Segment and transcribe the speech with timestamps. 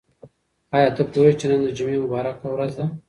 [0.75, 2.85] آیا ته پوهېږې چې نن د جمعې مبارکه ورځ ده؟